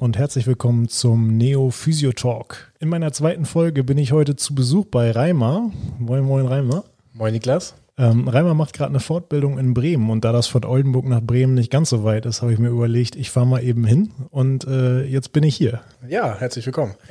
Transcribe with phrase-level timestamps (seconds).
[0.00, 2.72] und herzlich willkommen zum Neo Physio Talk.
[2.80, 5.70] In meiner zweiten Folge bin ich heute zu Besuch bei Reimer.
[5.98, 6.84] Moin, moin, Reimer.
[7.12, 7.74] Moin, Niklas.
[7.98, 11.52] Ähm, Reimer macht gerade eine Fortbildung in Bremen und da das von Oldenburg nach Bremen
[11.52, 14.66] nicht ganz so weit ist, habe ich mir überlegt, ich fahre mal eben hin und
[14.66, 15.80] äh, jetzt bin ich hier.
[16.08, 16.94] Ja, herzlich willkommen.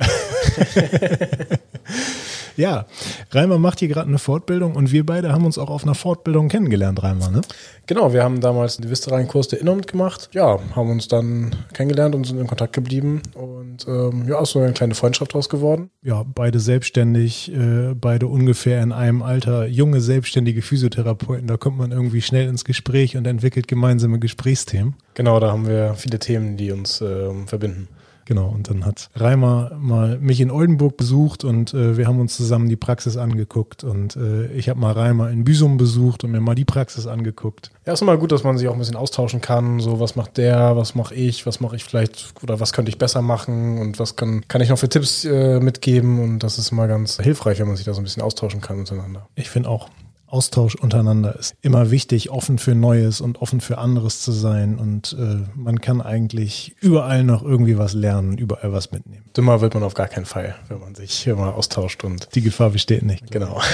[2.56, 2.86] Ja,
[3.30, 6.48] Reimer macht hier gerade eine Fortbildung und wir beide haben uns auch auf einer Fortbildung
[6.48, 7.42] kennengelernt, Reimer, ne?
[7.90, 10.28] Genau, wir haben damals den Visterrein-Kurs der Innern gemacht.
[10.32, 13.20] Ja, haben uns dann kennengelernt und sind in Kontakt geblieben.
[13.34, 15.90] Und ähm, ja, ist so eine kleine Freundschaft draus geworden.
[16.00, 21.48] Ja, beide selbstständig, äh, beide ungefähr in einem Alter, junge, selbstständige Physiotherapeuten.
[21.48, 24.94] Da kommt man irgendwie schnell ins Gespräch und entwickelt gemeinsame Gesprächsthemen.
[25.14, 27.88] Genau, da haben wir viele Themen, die uns ähm, verbinden.
[28.30, 32.36] Genau, und dann hat Reimer mal mich in Oldenburg besucht und äh, wir haben uns
[32.36, 36.40] zusammen die Praxis angeguckt und äh, ich habe mal Reimer in Büsum besucht und mir
[36.40, 37.72] mal die Praxis angeguckt.
[37.86, 39.80] Ja, ist immer gut, dass man sich auch ein bisschen austauschen kann.
[39.80, 42.98] So, was macht der, was mache ich, was mache ich vielleicht oder was könnte ich
[42.98, 46.70] besser machen und was kann, kann ich noch für Tipps äh, mitgeben und das ist
[46.70, 49.26] immer ganz hilfreich, wenn man sich da so ein bisschen austauschen kann untereinander.
[49.34, 49.88] Ich finde auch.
[50.30, 54.78] Austausch untereinander ist immer wichtig, offen für Neues und offen für anderes zu sein.
[54.78, 59.24] Und äh, man kann eigentlich überall noch irgendwie was lernen, überall was mitnehmen.
[59.36, 62.70] Dümmer wird man auf gar keinen Fall, wenn man sich immer austauscht und die Gefahr
[62.70, 63.30] besteht nicht.
[63.30, 63.60] Genau.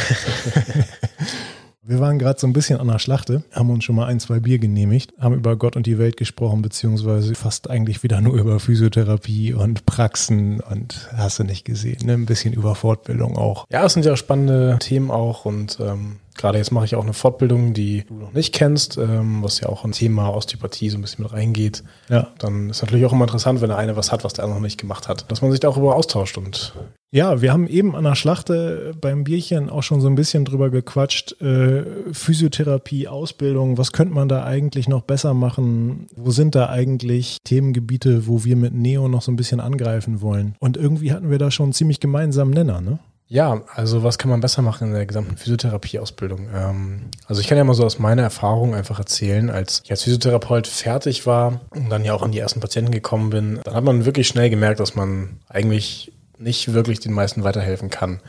[1.89, 4.41] Wir waren gerade so ein bisschen an der Schlachte, haben uns schon mal ein, zwei
[4.41, 8.59] Bier genehmigt, haben über Gott und die Welt gesprochen, beziehungsweise fast eigentlich wieder nur über
[8.59, 12.15] Physiotherapie und Praxen und hast du nicht gesehen, ne?
[12.15, 13.67] ein bisschen über Fortbildung auch.
[13.71, 17.13] Ja, es sind ja spannende Themen auch und ähm, Gerade jetzt mache ich auch eine
[17.13, 21.03] Fortbildung, die du noch nicht kennst, ähm, was ja auch ein Thema Osteopathie so ein
[21.03, 21.83] bisschen mit reingeht.
[22.09, 22.29] Ja.
[22.39, 24.67] Dann ist natürlich auch immer interessant, wenn der eine was hat, was der andere noch
[24.67, 26.75] nicht gemacht hat, dass man sich darüber austauscht und
[27.13, 30.71] ja, wir haben eben an der Schlachte beim Bierchen auch schon so ein bisschen drüber
[30.71, 31.41] gequatscht.
[31.41, 36.09] Äh, Physiotherapie, Ausbildung, was könnte man da eigentlich noch besser machen?
[36.17, 40.57] Wo sind da eigentlich Themengebiete, wo wir mit Neo noch so ein bisschen angreifen wollen?
[40.59, 42.99] Und irgendwie hatten wir da schon einen ziemlich gemeinsamen Nenner, ne?
[43.29, 46.49] Ja, also was kann man besser machen in der gesamten Physiotherapieausbildung?
[46.55, 50.05] Ähm, also ich kann ja mal so aus meiner Erfahrung einfach erzählen, als ich als
[50.05, 53.83] Physiotherapeut fertig war und dann ja auch an die ersten Patienten gekommen bin, dann hat
[53.83, 58.21] man wirklich schnell gemerkt, dass man eigentlich nicht wirklich den meisten weiterhelfen kann.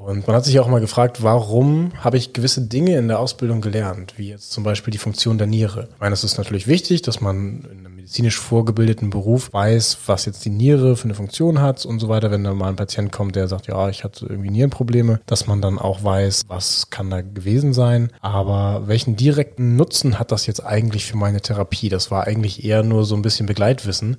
[0.00, 3.60] Und man hat sich auch mal gefragt, warum habe ich gewisse Dinge in der Ausbildung
[3.60, 5.88] gelernt, wie jetzt zum Beispiel die Funktion der Niere.
[5.94, 10.26] Ich meine, es ist natürlich wichtig, dass man in einem medizinisch vorgebildeten Beruf weiß, was
[10.26, 12.30] jetzt die Niere für eine Funktion hat und so weiter.
[12.30, 15.60] Wenn da mal ein Patient kommt, der sagt, ja, ich hatte irgendwie Nierenprobleme, dass man
[15.60, 18.12] dann auch weiß, was kann da gewesen sein.
[18.20, 21.88] Aber welchen direkten Nutzen hat das jetzt eigentlich für meine Therapie?
[21.88, 24.18] Das war eigentlich eher nur so ein bisschen Begleitwissen.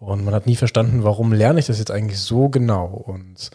[0.00, 2.86] Und man hat nie verstanden, warum lerne ich das jetzt eigentlich so genau?
[2.86, 3.50] Und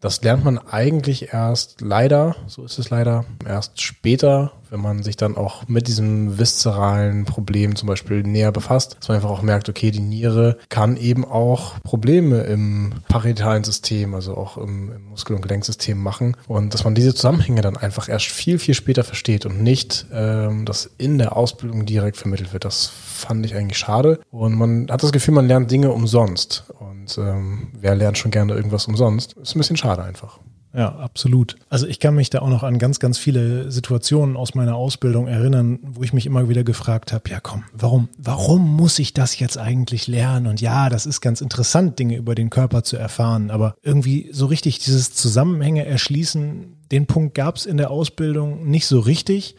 [0.00, 5.16] das lernt man eigentlich erst leider, so ist es leider, erst später, wenn man sich
[5.16, 9.68] dann auch mit diesem viszeralen Problem zum Beispiel näher befasst, dass man einfach auch merkt,
[9.68, 15.36] okay, die Niere kann eben auch Probleme im parietalen System, also auch im, im Muskel-
[15.36, 19.46] und Gelenksystem machen und dass man diese Zusammenhänge dann einfach erst viel, viel später versteht
[19.46, 22.64] und nicht, ähm, dass in der Ausbildung direkt vermittelt wird.
[22.64, 27.16] Das fand ich eigentlich schade und man hat das Gefühl, man lernt Dinge umsonst und
[27.16, 29.34] ähm, wer lernt schon gerne irgendwas umsonst?
[29.34, 30.40] Ist ein bisschen schade einfach.
[30.74, 31.56] Ja, absolut.
[31.68, 35.28] Also ich kann mich da auch noch an ganz, ganz viele Situationen aus meiner Ausbildung
[35.28, 39.38] erinnern, wo ich mich immer wieder gefragt habe, ja komm, warum, warum muss ich das
[39.38, 40.48] jetzt eigentlich lernen?
[40.48, 44.46] Und ja, das ist ganz interessant, Dinge über den Körper zu erfahren, aber irgendwie so
[44.46, 49.54] richtig dieses Zusammenhänge erschließen, den Punkt gab es in der Ausbildung nicht so richtig.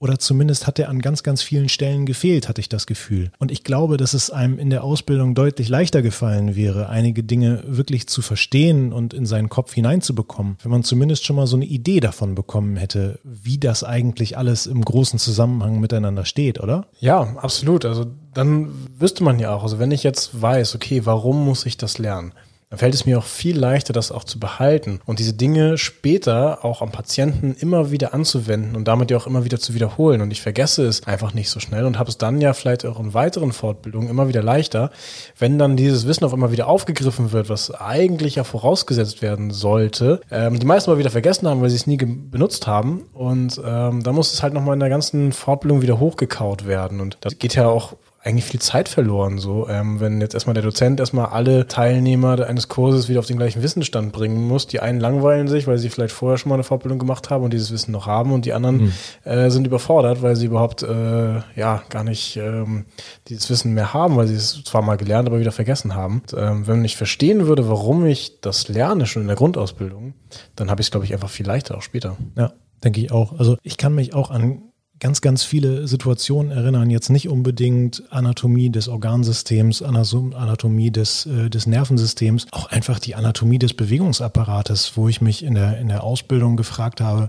[0.00, 3.30] Oder zumindest hat er an ganz, ganz vielen Stellen gefehlt, hatte ich das Gefühl.
[3.38, 7.62] Und ich glaube, dass es einem in der Ausbildung deutlich leichter gefallen wäre, einige Dinge
[7.66, 11.66] wirklich zu verstehen und in seinen Kopf hineinzubekommen, wenn man zumindest schon mal so eine
[11.66, 16.86] Idee davon bekommen hätte, wie das eigentlich alles im großen Zusammenhang miteinander steht, oder?
[17.00, 17.84] Ja, absolut.
[17.84, 21.76] Also dann wüsste man ja auch, also wenn ich jetzt weiß, okay, warum muss ich
[21.76, 22.32] das lernen?
[22.70, 26.64] Dann fällt es mir auch viel leichter, das auch zu behalten und diese Dinge später
[26.64, 30.20] auch am Patienten immer wieder anzuwenden und damit ja auch immer wieder zu wiederholen.
[30.20, 33.00] Und ich vergesse es einfach nicht so schnell und habe es dann ja vielleicht auch
[33.00, 34.92] in weiteren Fortbildungen immer wieder leichter,
[35.36, 40.20] wenn dann dieses Wissen auf immer wieder aufgegriffen wird, was eigentlich ja vorausgesetzt werden sollte.
[40.30, 43.02] Ähm, die meisten mal wieder vergessen haben, weil sie es nie benutzt haben.
[43.12, 47.00] Und ähm, dann muss es halt nochmal in der ganzen Fortbildung wieder hochgekaut werden.
[47.00, 49.66] Und das geht ja auch eigentlich viel Zeit verloren, so.
[49.68, 53.62] Ähm, wenn jetzt erstmal der Dozent erstmal alle Teilnehmer eines Kurses wieder auf den gleichen
[53.62, 54.66] Wissensstand bringen muss.
[54.66, 57.52] Die einen langweilen sich, weil sie vielleicht vorher schon mal eine Fortbildung gemacht haben und
[57.54, 58.92] dieses Wissen noch haben und die anderen mhm.
[59.24, 62.84] äh, sind überfordert, weil sie überhaupt äh, ja gar nicht ähm,
[63.28, 66.22] dieses Wissen mehr haben, weil sie es zwar mal gelernt, aber wieder vergessen haben.
[66.30, 70.12] Und, ähm, wenn ich verstehen würde, warum ich das lerne schon in der Grundausbildung,
[70.56, 72.18] dann habe ich es, glaube ich, einfach viel leichter auch später.
[72.36, 72.52] Ja,
[72.84, 73.38] denke ich auch.
[73.38, 74.69] Also ich kann mich auch an
[75.00, 81.66] ganz, ganz viele Situationen erinnern jetzt nicht unbedingt Anatomie des Organsystems, Anatomie des, äh, des
[81.66, 86.56] Nervensystems, auch einfach die Anatomie des Bewegungsapparates, wo ich mich in der, in der Ausbildung
[86.56, 87.28] gefragt habe,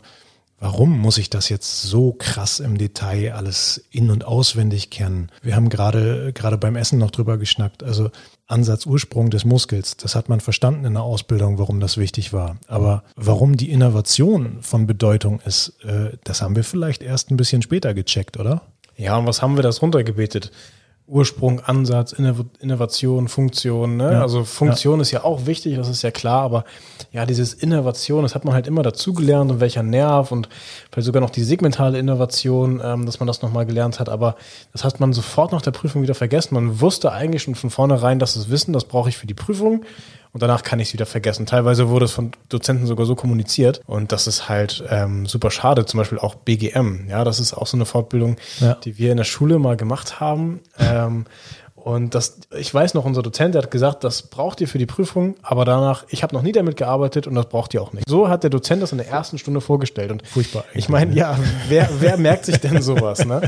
[0.61, 5.31] Warum muss ich das jetzt so krass im Detail alles in- und auswendig kennen?
[5.41, 7.83] Wir haben gerade, gerade beim Essen noch drüber geschnackt.
[7.83, 8.11] Also
[8.45, 12.57] Ansatz, Ursprung des Muskels, das hat man verstanden in der Ausbildung, warum das wichtig war.
[12.67, 17.63] Aber warum die Innovation von Bedeutung ist, äh, das haben wir vielleicht erst ein bisschen
[17.63, 18.61] später gecheckt, oder?
[18.95, 20.51] Ja, und was haben wir das runtergebetet?
[21.11, 23.97] Ursprung, Ansatz, Innovation, Funktion.
[23.97, 24.13] Ne?
[24.13, 25.01] Ja, also Funktion ja.
[25.01, 26.63] ist ja auch wichtig, das ist ja klar, aber
[27.11, 30.47] ja, dieses Innovation, das hat man halt immer dazugelernt und welcher Nerv und
[30.91, 34.35] vielleicht sogar noch die segmentale Innovation, ähm, dass man das nochmal gelernt hat, aber
[34.73, 36.55] das hat man sofort nach der Prüfung wieder vergessen.
[36.55, 39.85] Man wusste eigentlich schon von vornherein, dass das Wissen, das brauche ich für die Prüfung
[40.33, 41.45] und danach kann ich es wieder vergessen.
[41.45, 45.85] Teilweise wurde es von Dozenten sogar so kommuniziert und das ist halt ähm, super schade.
[45.85, 48.75] Zum Beispiel auch BGM, ja, das ist auch so eine Fortbildung, ja.
[48.75, 50.61] die wir in der Schule mal gemacht haben.
[50.79, 51.25] Ähm,
[51.83, 54.85] und das, ich weiß noch, unser Dozent, der hat gesagt, das braucht ihr für die
[54.85, 58.07] Prüfung, aber danach, ich habe noch nie damit gearbeitet und das braucht ihr auch nicht.
[58.07, 60.11] So hat der Dozent das in der ersten Stunde vorgestellt.
[60.11, 60.63] Und Furchtbar.
[60.75, 61.39] Ich meine, ja,
[61.69, 63.25] wer, wer merkt sich denn sowas?
[63.25, 63.41] Ne?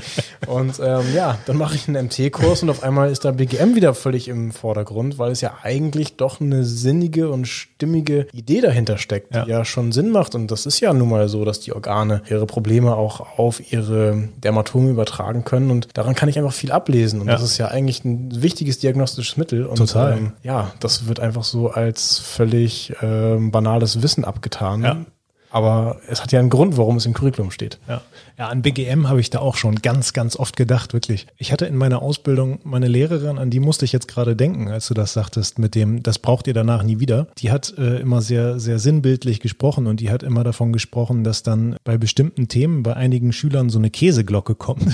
[0.48, 3.94] Und ähm, ja, dann mache ich einen MT-Kurs und auf einmal ist da BGM wieder
[3.94, 9.36] völlig im Vordergrund, weil es ja eigentlich doch eine sinnige und stimmige Idee dahinter steckt,
[9.36, 9.46] ja.
[9.46, 10.34] die ja schon Sinn macht.
[10.34, 14.30] Und das ist ja nun mal so, dass die Organe ihre Probleme auch auf ihre
[14.44, 15.70] Dermatome übertragen können.
[15.70, 17.22] Und daran kann ich einfach viel ablesen.
[17.22, 17.34] Und ja.
[17.34, 19.66] das ist ja eigentlich ein wichtiges diagnostisches Mittel.
[19.66, 20.18] Und, Total.
[20.18, 24.84] Ähm, ja, das wird einfach so als völlig ähm, banales Wissen abgetan.
[24.84, 25.06] Ja.
[25.54, 27.78] Aber es hat ja einen Grund, warum es im Curriculum steht.
[27.88, 28.02] Ja,
[28.40, 31.28] ja an BGM habe ich da auch schon ganz, ganz oft gedacht, wirklich.
[31.38, 34.88] Ich hatte in meiner Ausbildung meine Lehrerin, an die musste ich jetzt gerade denken, als
[34.88, 37.28] du das sagtest, mit dem, das braucht ihr danach nie wieder.
[37.38, 41.44] Die hat äh, immer sehr, sehr sinnbildlich gesprochen und die hat immer davon gesprochen, dass
[41.44, 44.88] dann bei bestimmten Themen bei einigen Schülern so eine Käseglocke kommt.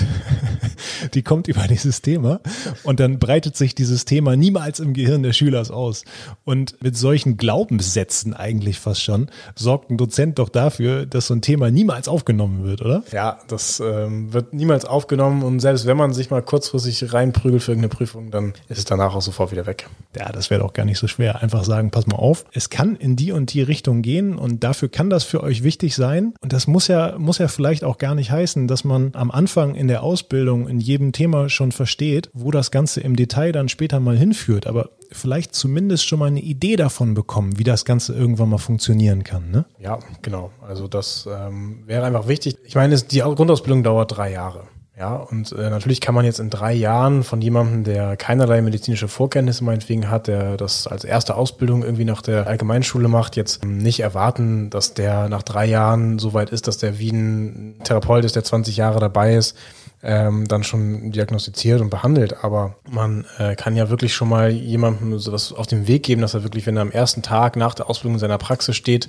[1.14, 2.40] die kommt über dieses Thema
[2.82, 6.04] und dann breitet sich dieses Thema niemals im Gehirn des Schülers aus.
[6.44, 11.42] Und mit solchen Glaubenssätzen eigentlich fast schon sorgt ein Dozent doch dafür, dass so ein
[11.42, 13.02] Thema niemals aufgenommen wird, oder?
[13.12, 17.72] Ja, das ähm, wird niemals aufgenommen und selbst wenn man sich mal kurzfristig reinprügelt für
[17.72, 19.88] irgendeine Prüfung, dann ist es danach auch sofort wieder weg.
[20.16, 21.42] Ja, das wäre doch gar nicht so schwer.
[21.42, 24.88] Einfach sagen, pass mal auf, es kann in die und die Richtung gehen und dafür
[24.88, 26.34] kann das für euch wichtig sein.
[26.40, 29.74] Und das muss ja, muss ja vielleicht auch gar nicht heißen, dass man am Anfang
[29.74, 34.00] in der Ausbildung in jedem Thema schon versteht, wo das Ganze im Detail dann später
[34.00, 34.66] mal hinführt.
[34.66, 39.24] Aber vielleicht zumindest schon mal eine Idee davon bekommen, wie das Ganze irgendwann mal funktionieren
[39.24, 39.50] kann.
[39.50, 39.64] Ne?
[39.78, 40.50] Ja, genau.
[40.66, 42.56] Also das ähm, wäre einfach wichtig.
[42.64, 44.64] Ich meine, die Grundausbildung dauert drei Jahre.
[45.00, 49.08] Ja, und äh, natürlich kann man jetzt in drei Jahren von jemandem, der keinerlei medizinische
[49.08, 54.00] Vorkenntnisse meinetwegen hat, der das als erste Ausbildung irgendwie nach der Allgemeinschule macht, jetzt nicht
[54.00, 58.36] erwarten, dass der nach drei Jahren so weit ist, dass der wie ein Therapeut ist,
[58.36, 59.56] der 20 Jahre dabei ist,
[60.02, 62.42] ähm, dann schon diagnostiziert und behandelt.
[62.42, 66.34] Aber man äh, kann ja wirklich schon mal jemandem sowas auf den Weg geben, dass
[66.34, 69.08] er wirklich, wenn er am ersten Tag nach der Ausbildung in seiner Praxis steht,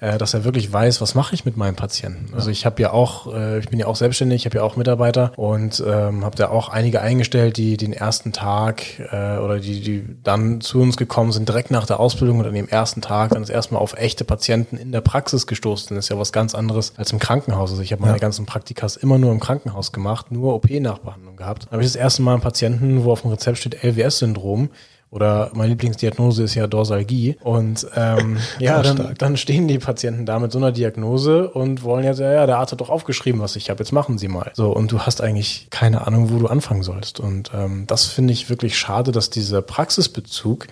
[0.00, 2.32] äh, dass er wirklich weiß, was mache ich mit meinem Patienten.
[2.34, 4.76] Also ich habe ja auch, äh, ich bin ja auch selbstständig, ich habe ja auch
[4.76, 9.80] Mitarbeiter und ähm, habe da auch einige eingestellt, die den ersten Tag äh, oder die,
[9.80, 13.30] die dann zu uns gekommen sind, direkt nach der Ausbildung und an dem ersten Tag
[13.30, 15.94] dann ist erstmal auf echte Patienten in der Praxis gestoßen.
[15.94, 17.70] Das ist ja was ganz anderes als im Krankenhaus.
[17.70, 18.18] Also ich habe meine ja.
[18.18, 21.66] ganzen Praktikas immer nur im Krankenhaus gemacht nur OP-Nachbehandlung gehabt.
[21.66, 24.70] Da habe ich das erste Mal einen Patienten, wo auf dem Rezept steht LWS-Syndrom.
[25.12, 27.36] Oder meine Lieblingsdiagnose ist ja Dorsalgie.
[27.42, 32.04] Und ähm, ja, dann, dann stehen die Patienten da mit so einer Diagnose und wollen
[32.04, 34.52] jetzt, ja, ja, der Arzt hat doch aufgeschrieben, was ich habe, jetzt machen Sie mal.
[34.54, 37.18] So, und du hast eigentlich keine Ahnung, wo du anfangen sollst.
[37.18, 40.68] Und ähm, das finde ich wirklich schade, dass dieser Praxisbezug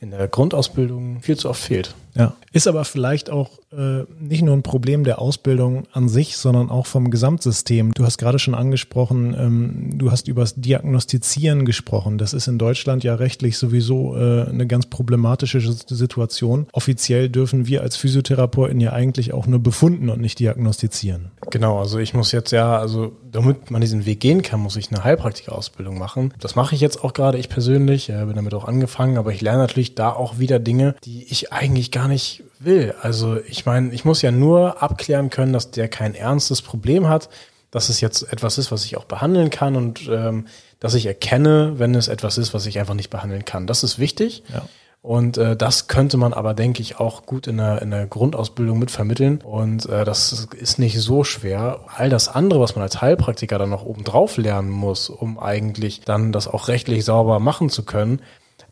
[0.00, 1.94] in der Grundausbildung viel zu oft fehlt.
[2.16, 6.68] Ja, ist aber vielleicht auch äh, nicht nur ein Problem der Ausbildung an sich, sondern
[6.68, 7.94] auch vom Gesamtsystem.
[7.94, 12.18] Du hast gerade schon angesprochen, ähm, du hast über das Diagnostizieren gesprochen.
[12.18, 16.66] Das ist in Deutschland ja rechtlich sowieso äh, eine ganz problematische Situation.
[16.72, 21.30] Offiziell dürfen wir als Physiotherapeuten ja eigentlich auch nur befunden und nicht diagnostizieren.
[21.50, 24.90] Genau, also ich muss jetzt ja, also damit man diesen Weg gehen kann, muss ich
[24.90, 26.34] eine Heilpraktikerausbildung machen.
[26.40, 29.58] Das mache ich jetzt auch gerade, ich persönlich, bin damit auch angefangen, aber ich lerne
[29.58, 32.94] natürlich da auch wieder Dinge, die ich eigentlich gar gar nicht will.
[33.02, 37.28] Also ich meine, ich muss ja nur abklären können, dass der kein ernstes Problem hat,
[37.70, 40.46] dass es jetzt etwas ist, was ich auch behandeln kann und ähm,
[40.78, 43.66] dass ich erkenne, wenn es etwas ist, was ich einfach nicht behandeln kann.
[43.66, 44.42] Das ist wichtig.
[44.50, 44.62] Ja.
[45.02, 48.78] Und äh, das könnte man aber, denke ich, auch gut in der, in der Grundausbildung
[48.78, 49.40] mit vermitteln.
[49.42, 51.80] Und äh, das ist nicht so schwer.
[51.96, 56.32] All das andere, was man als Heilpraktiker dann noch obendrauf lernen muss, um eigentlich dann
[56.32, 58.20] das auch rechtlich sauber machen zu können,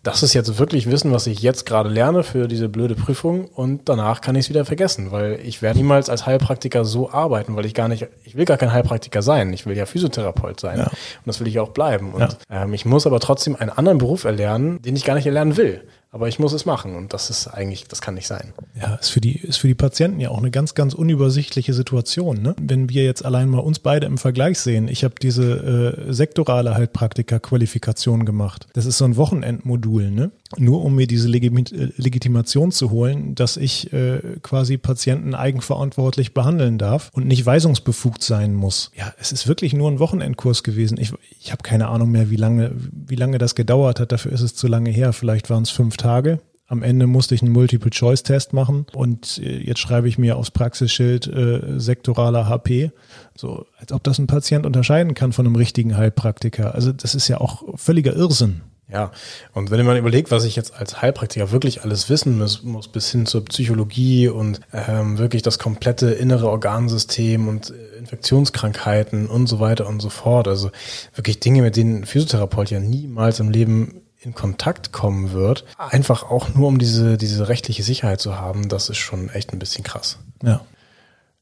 [0.02, 3.88] das ist jetzt wirklich Wissen, was ich jetzt gerade lerne für diese blöde Prüfung und
[3.88, 7.66] danach kann ich es wieder vergessen, weil ich werde niemals als Heilpraktiker so arbeiten, weil
[7.66, 10.84] ich gar nicht, ich will gar kein Heilpraktiker sein, ich will ja Physiotherapeut sein ja.
[10.84, 12.14] und das will ich auch bleiben.
[12.14, 12.62] Und ja.
[12.62, 15.82] ähm, ich muss aber trotzdem einen anderen Beruf erlernen, den ich gar nicht erlernen will
[16.10, 18.54] aber ich muss es machen und das ist eigentlich, das kann nicht sein.
[18.80, 22.40] Ja, ist für die, ist für die Patienten ja auch eine ganz, ganz unübersichtliche Situation.
[22.40, 22.54] Ne?
[22.60, 26.74] Wenn wir jetzt allein mal uns beide im Vergleich sehen, ich habe diese äh, sektorale
[26.74, 28.68] Heilpraktiker-Qualifikation gemacht.
[28.72, 30.30] Das ist so ein Wochenendmodul, ne?
[30.56, 37.10] Nur um mir diese Legitimation zu holen, dass ich äh, quasi Patienten eigenverantwortlich behandeln darf
[37.12, 38.90] und nicht weisungsbefugt sein muss.
[38.96, 40.98] Ja, es ist wirklich nur ein Wochenendkurs gewesen.
[40.98, 44.10] Ich, ich habe keine Ahnung mehr, wie lange, wie lange das gedauert hat.
[44.10, 45.12] Dafür ist es zu lange her.
[45.12, 46.40] Vielleicht waren es fünf Tage.
[46.66, 51.26] Am Ende musste ich einen Multiple-Choice-Test machen und äh, jetzt schreibe ich mir aufs Praxisschild
[51.26, 52.90] äh, sektoraler HP,
[53.34, 56.74] so als ob das ein Patient unterscheiden kann von einem richtigen Heilpraktiker.
[56.74, 58.60] Also das ist ja auch völliger Irrsinn.
[58.90, 59.12] Ja,
[59.52, 63.10] und wenn man überlegt, was ich jetzt als Heilpraktiker wirklich alles wissen muss, muss bis
[63.10, 69.60] hin zur Psychologie und ähm, wirklich das komplette innere Organsystem und äh, Infektionskrankheiten und so
[69.60, 70.48] weiter und so fort.
[70.48, 70.70] Also
[71.14, 76.22] wirklich Dinge, mit denen ein Physiotherapeut ja niemals im Leben in Kontakt kommen wird, einfach
[76.22, 79.84] auch nur um diese, diese rechtliche Sicherheit zu haben, das ist schon echt ein bisschen
[79.84, 80.18] krass.
[80.42, 80.62] Ja.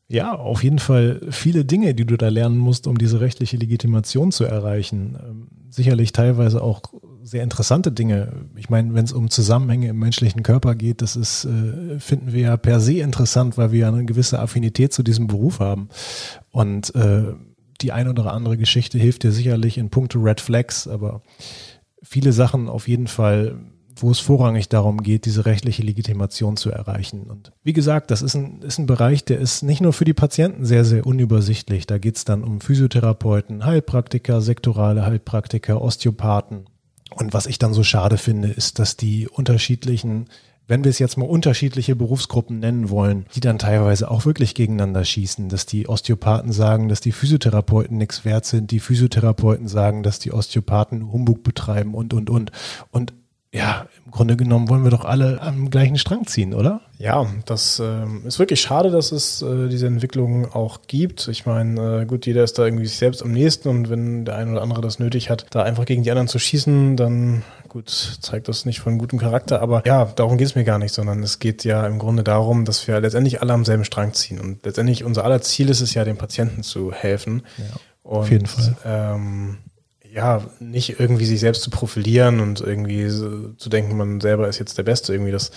[0.09, 4.31] Ja, auf jeden Fall viele Dinge, die du da lernen musst, um diese rechtliche Legitimation
[4.31, 5.19] zu erreichen.
[5.21, 6.83] Ähm, sicherlich teilweise auch
[7.27, 8.47] sehr interessante Dinge.
[8.55, 12.41] Ich meine, wenn es um Zusammenhänge im menschlichen Körper geht, das ist, äh, finden wir
[12.41, 15.89] ja per se interessant, weil wir ja eine gewisse Affinität zu diesem Beruf haben.
[16.53, 17.35] Und äh,
[17.81, 21.23] die ein oder andere Geschichte hilft dir sicherlich in puncto Red Flags, aber
[22.01, 23.59] viele Sachen auf jeden Fall,
[23.97, 27.23] wo es vorrangig darum geht, diese rechtliche Legitimation zu erreichen.
[27.23, 30.15] Und wie gesagt, das ist ein, ist ein Bereich, der ist nicht nur für die
[30.15, 31.89] Patienten sehr, sehr unübersichtlich.
[31.89, 36.67] Da geht es dann um Physiotherapeuten, Heilpraktiker, sektorale Heilpraktiker, Osteopathen.
[37.11, 40.29] Und was ich dann so schade finde, ist, dass die unterschiedlichen
[40.69, 45.05] wenn wir es jetzt mal unterschiedliche Berufsgruppen nennen wollen, die dann teilweise auch wirklich gegeneinander
[45.05, 50.19] schießen, dass die Osteopathen sagen, dass die Physiotherapeuten nichts wert sind, die Physiotherapeuten sagen, dass
[50.19, 52.51] die Osteopathen Humbug betreiben und, und, und.
[52.91, 53.13] Und
[53.57, 56.81] ja, im Grunde genommen wollen wir doch alle am gleichen Strang ziehen, oder?
[56.99, 61.29] Ja, das äh, ist wirklich schade, dass es äh, diese Entwicklung auch gibt.
[61.29, 64.37] Ich meine, äh, gut, jeder ist da irgendwie sich selbst am nächsten und wenn der
[64.37, 67.91] eine oder andere das nötig hat, da einfach gegen die anderen zu schießen, dann gut,
[68.21, 69.61] zeigt das nicht von gutem Charakter.
[69.61, 72.65] Aber ja, darum geht es mir gar nicht, sondern es geht ja im Grunde darum,
[72.65, 74.41] dass wir letztendlich alle am selben Strang ziehen.
[74.41, 77.43] Und letztendlich unser aller Ziel ist es ja, den Patienten zu helfen.
[77.59, 77.65] Ja,
[78.03, 78.77] und, auf jeden Fall.
[78.85, 79.59] Ähm,
[80.17, 84.59] ja, nicht irgendwie sich selbst zu profilieren und irgendwie so zu denken, man selber ist
[84.59, 85.13] jetzt der Beste.
[85.13, 85.51] Irgendwie das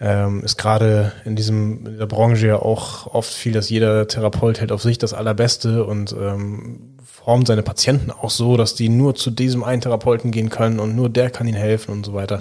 [0.00, 4.60] ähm, ist gerade in diesem in dieser Branche ja auch oft viel, dass jeder Therapeut
[4.60, 9.14] hält auf sich das Allerbeste und ähm, formt seine Patienten auch so, dass die nur
[9.14, 12.40] zu diesem einen Therapeuten gehen können und nur der kann ihnen helfen und so weiter.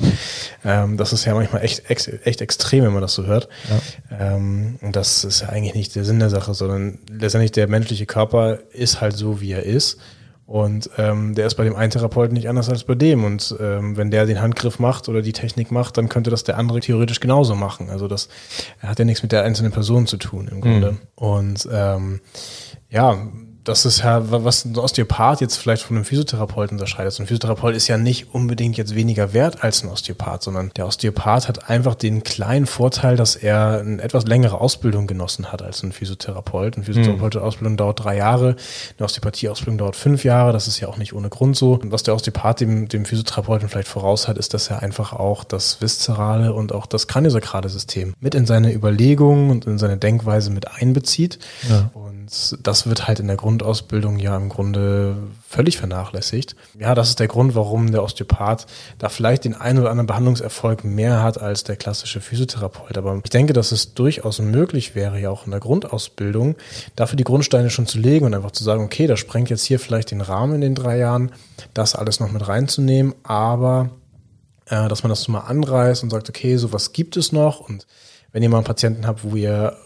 [0.65, 3.47] Ähm, das ist ja manchmal echt, echt, echt extrem, wenn man das so hört.
[3.69, 4.35] Ja.
[4.35, 8.05] Ähm, und das ist ja eigentlich nicht der Sinn der Sache, sondern letztendlich der menschliche
[8.05, 9.99] Körper ist halt so, wie er ist.
[10.45, 13.23] Und ähm, der ist bei dem einen Therapeuten nicht anders als bei dem.
[13.23, 16.57] Und ähm, wenn der den Handgriff macht oder die Technik macht, dann könnte das der
[16.57, 17.89] andere theoretisch genauso machen.
[17.89, 18.27] Also das
[18.79, 20.91] hat ja nichts mit der einzelnen Person zu tun im Grunde.
[20.93, 20.97] Mhm.
[21.15, 22.19] Und ähm,
[22.89, 23.17] ja,
[23.63, 27.13] das ist ja, was ein Osteopath jetzt vielleicht von einem Physiotherapeuten unterscheidet.
[27.13, 30.85] So ein Physiotherapeut ist ja nicht unbedingt jetzt weniger wert als ein Osteopath, sondern der
[30.85, 35.81] Osteopath hat einfach den kleinen Vorteil, dass er eine etwas längere Ausbildung genossen hat als
[35.83, 36.77] ein Physiotherapeut.
[36.77, 38.55] Ein Physiotherapeut-Ausbildung dauert drei Jahre,
[38.97, 40.51] eine Osteopathie-Ausbildung dauert fünf Jahre.
[40.51, 41.73] Das ist ja auch nicht ohne Grund so.
[41.73, 45.45] Und was der Osteopath dem, dem Physiotherapeuten vielleicht voraus hat, ist, dass er einfach auch
[45.45, 50.49] das viszerale und auch das kraniosakrale System mit in seine Überlegungen und in seine Denkweise
[50.49, 51.39] mit einbezieht.
[51.69, 51.89] Ja.
[51.93, 52.22] Und
[52.61, 55.15] das wird halt in der Grundausbildung ja im Grunde
[55.47, 56.55] völlig vernachlässigt.
[56.79, 58.65] Ja, das ist der Grund, warum der Osteopath
[58.97, 62.97] da vielleicht den einen oder anderen Behandlungserfolg mehr hat als der klassische Physiotherapeut.
[62.97, 66.55] Aber ich denke, dass es durchaus möglich wäre, ja auch in der Grundausbildung
[66.95, 69.79] dafür die Grundsteine schon zu legen und einfach zu sagen, okay, das sprengt jetzt hier
[69.79, 71.31] vielleicht den Rahmen in den drei Jahren,
[71.73, 73.89] das alles noch mit reinzunehmen, aber
[74.67, 77.85] äh, dass man das mal anreißt und sagt, okay, sowas gibt es noch und
[78.31, 79.77] wenn ihr mal einen Patienten habt, wo ihr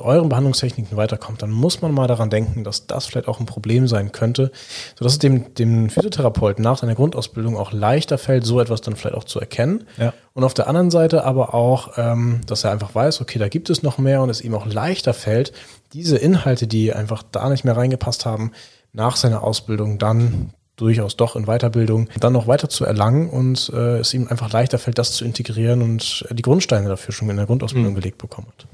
[0.00, 3.88] euren Behandlungstechniken weiterkommt, dann muss man mal daran denken, dass das vielleicht auch ein Problem
[3.88, 4.50] sein könnte,
[4.98, 9.16] sodass es dem, dem Physiotherapeuten nach seiner Grundausbildung auch leichter fällt, so etwas dann vielleicht
[9.16, 9.84] auch zu erkennen.
[9.96, 10.12] Ja.
[10.32, 13.70] Und auf der anderen Seite aber auch, ähm, dass er einfach weiß, okay, da gibt
[13.70, 15.52] es noch mehr und es ihm auch leichter fällt,
[15.92, 18.52] diese Inhalte, die einfach da nicht mehr reingepasst haben,
[18.92, 23.98] nach seiner Ausbildung dann durchaus doch in Weiterbildung dann noch weiter zu erlangen und äh,
[23.98, 27.46] es ihm einfach leichter fällt, das zu integrieren und die Grundsteine dafür schon in der
[27.46, 27.96] Grundausbildung mhm.
[27.96, 28.66] gelegt bekommen hat.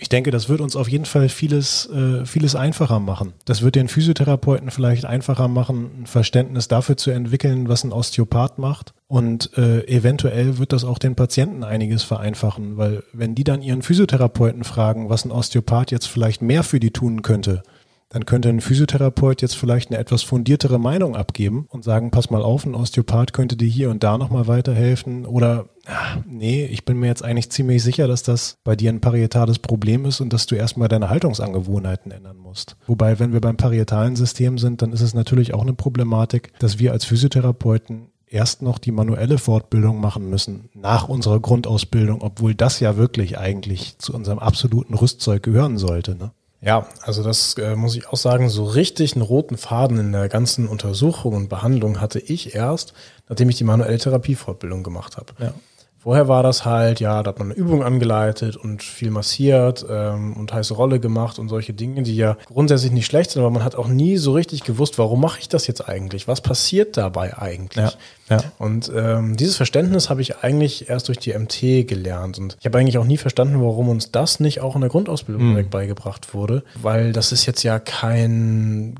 [0.00, 3.32] Ich denke, das wird uns auf jeden Fall vieles, äh, vieles einfacher machen.
[3.44, 8.58] Das wird den Physiotherapeuten vielleicht einfacher machen, ein Verständnis dafür zu entwickeln, was ein Osteopath
[8.58, 8.94] macht.
[9.08, 13.82] Und äh, eventuell wird das auch den Patienten einiges vereinfachen, weil wenn die dann ihren
[13.82, 17.64] Physiotherapeuten fragen, was ein Osteopath jetzt vielleicht mehr für die tun könnte,
[18.10, 22.42] dann könnte ein Physiotherapeut jetzt vielleicht eine etwas fundiertere Meinung abgeben und sagen, pass mal
[22.42, 26.98] auf, ein Osteopath könnte dir hier und da nochmal weiterhelfen oder ach, nee, ich bin
[26.98, 30.46] mir jetzt eigentlich ziemlich sicher, dass das bei dir ein parietales Problem ist und dass
[30.46, 32.76] du erstmal deine Haltungsangewohnheiten ändern musst.
[32.86, 36.78] Wobei, wenn wir beim parietalen System sind, dann ist es natürlich auch eine Problematik, dass
[36.78, 42.80] wir als Physiotherapeuten erst noch die manuelle Fortbildung machen müssen nach unserer Grundausbildung, obwohl das
[42.80, 46.14] ja wirklich eigentlich zu unserem absoluten Rüstzeug gehören sollte.
[46.14, 46.32] Ne?
[46.60, 50.28] Ja, also das äh, muss ich auch sagen, so richtig einen roten Faden in der
[50.28, 52.94] ganzen Untersuchung und Behandlung hatte ich erst,
[53.28, 55.34] nachdem ich die manuelle Therapiefortbildung gemacht habe.
[55.38, 55.54] Ja.
[55.98, 60.34] Vorher war das halt, ja, da hat man eine Übung angeleitet und viel massiert ähm,
[60.34, 63.64] und heiße Rolle gemacht und solche Dinge, die ja grundsätzlich nicht schlecht sind, aber man
[63.64, 66.28] hat auch nie so richtig gewusst, warum mache ich das jetzt eigentlich?
[66.28, 67.84] Was passiert dabei eigentlich?
[68.28, 68.38] Ja, ja.
[68.58, 72.78] Und ähm, dieses Verständnis habe ich eigentlich erst durch die MT gelernt und ich habe
[72.78, 75.68] eigentlich auch nie verstanden, warum uns das nicht auch in der Grundausbildung mhm.
[75.68, 78.94] beigebracht wurde, weil das ist jetzt ja kein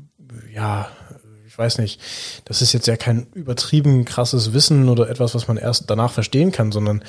[0.53, 0.87] ja,
[1.59, 2.01] weiß nicht,
[2.45, 6.51] das ist jetzt ja kein übertrieben krasses Wissen oder etwas, was man erst danach verstehen
[6.51, 7.03] kann, sondern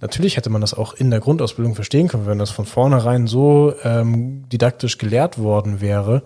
[0.00, 3.72] natürlich hätte man das auch in der Grundausbildung verstehen können, wenn das von vornherein so
[3.84, 6.22] ähm, didaktisch gelehrt worden wäre,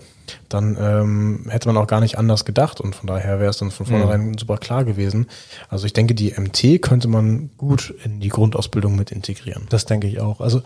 [0.48, 3.70] dann ähm, hätte man auch gar nicht anders gedacht und von daher wäre es dann
[3.70, 4.38] von vornherein mhm.
[4.38, 5.26] super klar gewesen.
[5.68, 9.66] Also ich denke, die MT könnte man gut in die Grundausbildung mit integrieren.
[9.68, 10.40] Das denke ich auch.
[10.40, 10.62] Also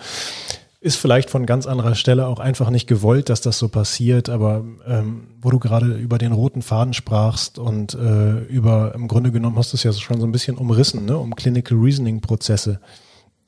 [0.80, 4.64] ist vielleicht von ganz anderer Stelle auch einfach nicht gewollt, dass das so passiert, aber
[4.86, 9.58] ähm, wo du gerade über den roten Faden sprachst und äh, über, im Grunde genommen
[9.58, 12.80] hast du es ja schon so ein bisschen umrissen, ne, um Clinical Reasoning Prozesse,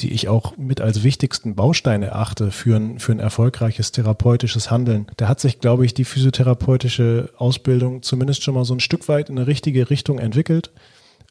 [0.02, 5.06] die ich auch mit als wichtigsten Bausteine erachte für ein, für ein erfolgreiches therapeutisches Handeln.
[5.16, 9.30] Da hat sich, glaube ich, die physiotherapeutische Ausbildung zumindest schon mal so ein Stück weit
[9.30, 10.70] in eine richtige Richtung entwickelt.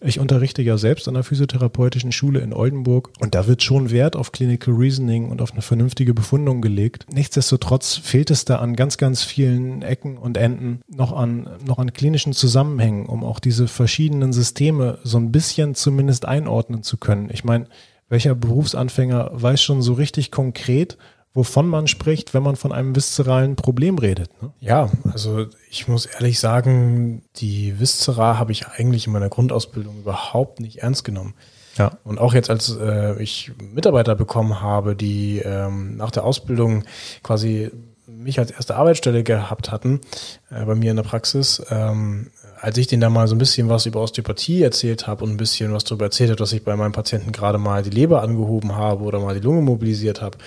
[0.04, 4.16] Ich unterrichte ja selbst an der physiotherapeutischen Schule in Oldenburg und da wird schon Wert
[4.16, 7.06] auf Clinical Reasoning und auf eine vernünftige Befundung gelegt.
[7.14, 11.94] Nichtsdestotrotz fehlt es da an ganz, ganz vielen Ecken und Enden noch an, noch an
[11.94, 17.30] klinischen Zusammenhängen, um auch diese verschiedenen Systeme so ein bisschen zumindest einordnen zu können.
[17.32, 17.68] Ich meine,
[18.10, 20.98] welcher Berufsanfänger weiß schon so richtig konkret,
[21.34, 24.30] wovon man spricht, wenn man von einem viszeralen Problem redet.
[24.42, 24.52] Ne?
[24.60, 30.60] Ja, also ich muss ehrlich sagen, die Viszera habe ich eigentlich in meiner Grundausbildung überhaupt
[30.60, 31.34] nicht ernst genommen.
[31.78, 31.98] Ja.
[32.04, 36.84] Und auch jetzt, als äh, ich Mitarbeiter bekommen habe, die ähm, nach der Ausbildung
[37.24, 37.72] quasi
[38.08, 40.02] mich als erste Arbeitsstelle gehabt hatten,
[40.50, 43.70] äh, bei mir in der Praxis, ähm, als ich denen da mal so ein bisschen
[43.70, 46.76] was über Osteopathie erzählt habe und ein bisschen was darüber erzählt habe, dass ich bei
[46.76, 50.38] meinem Patienten gerade mal die Leber angehoben habe oder mal die Lunge mobilisiert habe,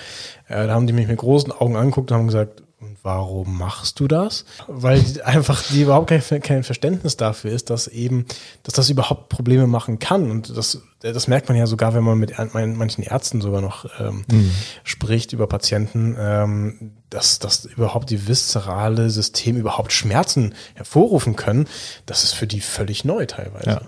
[0.48, 3.99] äh, da haben die mich mit großen Augen angeguckt und haben gesagt, und warum machst
[3.99, 4.44] du das?
[4.68, 8.27] Weil einfach die überhaupt kein, kein Verständnis dafür ist, dass eben,
[8.62, 10.31] dass das überhaupt Probleme machen kann.
[10.31, 14.25] Und das, das merkt man ja sogar, wenn man mit manchen Ärzten sogar noch ähm,
[14.31, 14.51] mhm.
[14.85, 21.66] spricht über Patienten, ähm, dass, dass überhaupt die viszerale System überhaupt Schmerzen hervorrufen können.
[22.07, 23.70] Das ist für die völlig neu teilweise.
[23.70, 23.83] Ja.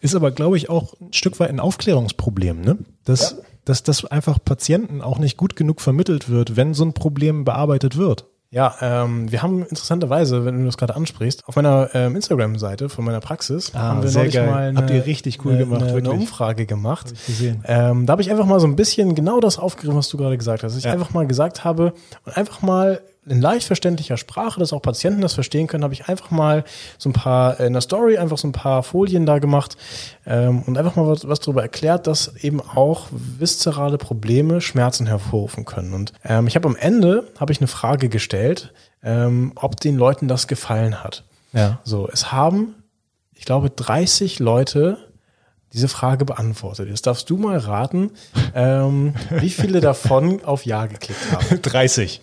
[0.00, 2.78] Ist aber, glaube ich, auch ein Stück weit ein Aufklärungsproblem, ne?
[3.04, 3.44] Das, ja.
[3.64, 7.96] Dass das einfach Patienten auch nicht gut genug vermittelt wird, wenn so ein Problem bearbeitet
[7.96, 8.26] wird.
[8.50, 13.04] Ja, ähm, wir haben interessanterweise, wenn du das gerade ansprichst, auf meiner ähm, Instagram-Seite von
[13.04, 14.46] meiner Praxis ah, haben wir sehr geil.
[14.46, 17.08] mal eine, Habt ihr richtig cool eine, gemacht, eine, eine Umfrage gemacht.
[17.08, 17.64] Hab gesehen.
[17.66, 20.38] Ähm, da habe ich einfach mal so ein bisschen genau das aufgegriffen, was du gerade
[20.38, 20.76] gesagt hast.
[20.76, 20.92] Ich ja.
[20.92, 21.92] einfach mal gesagt habe
[22.24, 26.08] und einfach mal in leicht verständlicher Sprache, dass auch Patienten das verstehen können, habe ich
[26.08, 26.64] einfach mal
[26.96, 29.76] so ein paar äh, in der Story einfach so ein paar Folien da gemacht
[30.26, 35.64] ähm, und einfach mal was, was darüber erklärt, dass eben auch viszerale Probleme Schmerzen hervorrufen
[35.64, 35.92] können.
[35.92, 40.28] Und ähm, ich habe am Ende habe ich eine Frage gestellt, ähm, ob den Leuten
[40.28, 41.24] das gefallen hat.
[41.52, 41.80] Ja.
[41.84, 42.74] So, es haben,
[43.34, 44.98] ich glaube, 30 Leute
[45.72, 46.88] diese Frage beantwortet.
[46.88, 48.12] Jetzt darfst du mal raten,
[48.54, 51.60] ähm, wie viele davon auf Ja geklickt haben.
[51.60, 52.20] 30.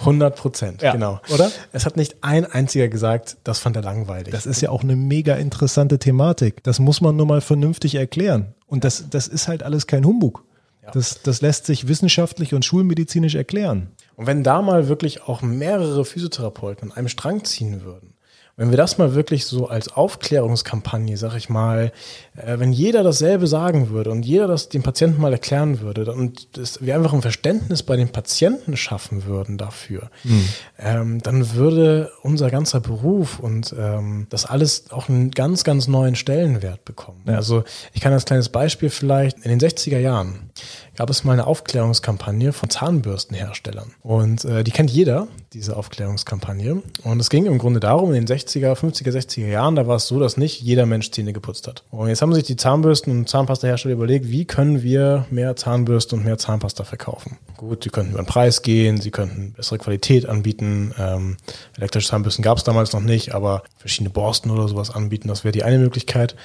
[0.00, 1.20] 100 Prozent, ja, genau.
[1.32, 1.50] Oder?
[1.72, 4.32] Es hat nicht ein einziger gesagt, das fand er langweilig.
[4.32, 6.62] Das ist ja auch eine mega interessante Thematik.
[6.62, 8.54] Das muss man nur mal vernünftig erklären.
[8.66, 10.44] Und das, das ist halt alles kein Humbug.
[10.82, 10.90] Ja.
[10.90, 13.88] Das, das lässt sich wissenschaftlich und schulmedizinisch erklären.
[14.16, 18.13] Und wenn da mal wirklich auch mehrere Physiotherapeuten an einem Strang ziehen würden,
[18.56, 21.92] wenn wir das mal wirklich so als Aufklärungskampagne, sag ich mal,
[22.36, 26.56] äh, wenn jeder dasselbe sagen würde und jeder das dem Patienten mal erklären würde und
[26.56, 30.48] das, wir einfach ein Verständnis bei den Patienten schaffen würden dafür, mhm.
[30.78, 36.14] ähm, dann würde unser ganzer Beruf und ähm, das alles auch einen ganz, ganz neuen
[36.14, 37.22] Stellenwert bekommen.
[37.26, 37.34] Ja.
[37.34, 40.50] Also ich kann als kleines Beispiel vielleicht in den 60er Jahren
[40.96, 43.94] gab es mal eine Aufklärungskampagne von Zahnbürstenherstellern.
[44.02, 46.82] Und äh, die kennt jeder, diese Aufklärungskampagne.
[47.02, 50.06] Und es ging im Grunde darum, in den 60er, 50er, 60er Jahren, da war es
[50.06, 51.84] so, dass nicht jeder Mensch Zähne geputzt hat.
[51.90, 56.24] Und jetzt haben sich die Zahnbürsten- und Zahnpastahersteller überlegt, wie können wir mehr Zahnbürsten und
[56.24, 57.38] mehr Zahnpasta verkaufen.
[57.56, 60.92] Gut, sie könnten über den Preis gehen, sie könnten bessere Qualität anbieten.
[60.98, 61.36] Ähm,
[61.76, 65.52] elektrische Zahnbürsten gab es damals noch nicht, aber verschiedene Borsten oder sowas anbieten, das wäre
[65.52, 66.36] die eine Möglichkeit.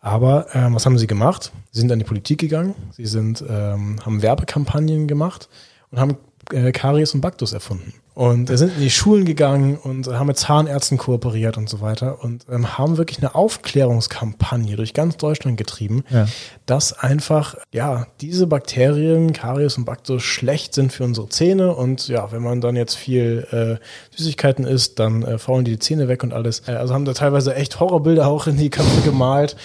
[0.00, 1.52] Aber ähm, was haben sie gemacht?
[1.72, 5.48] Sie sind an die Politik gegangen, sie sind, ähm, haben Werbekampagnen gemacht
[5.90, 6.16] und haben
[6.52, 7.94] äh, Karies und Baktus erfunden.
[8.16, 12.46] Und sind in die Schulen gegangen und haben mit Zahnärzten kooperiert und so weiter und
[12.50, 16.26] ähm, haben wirklich eine Aufklärungskampagne durch ganz Deutschland getrieben, ja.
[16.64, 22.32] dass einfach, ja, diese Bakterien, Karies und Baktus schlecht sind für unsere Zähne und ja,
[22.32, 26.22] wenn man dann jetzt viel äh, Süßigkeiten isst, dann äh, faulen die, die Zähne weg
[26.22, 26.62] und alles.
[26.66, 29.56] Äh, also haben da teilweise echt Horrorbilder auch in die Köpfe gemalt.